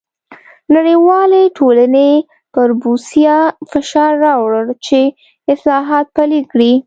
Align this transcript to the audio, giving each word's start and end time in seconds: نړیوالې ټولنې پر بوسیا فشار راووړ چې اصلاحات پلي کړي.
نړیوالې 0.75 1.43
ټولنې 1.57 2.11
پر 2.53 2.67
بوسیا 2.81 3.37
فشار 3.71 4.11
راووړ 4.25 4.53
چې 4.85 4.99
اصلاحات 5.53 6.05
پلي 6.15 6.41
کړي. 6.51 6.73